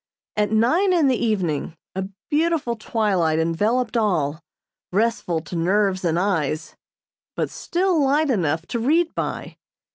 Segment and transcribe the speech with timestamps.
[0.35, 4.41] At nine in the evening a beautiful twilight enveloped all,
[4.91, 6.75] restful to nerves and eyes,
[7.35, 9.57] but still light enough to read by.